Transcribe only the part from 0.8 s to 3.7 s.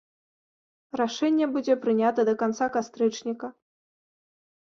Рашэнне будзе прынята да канца кастрычніка.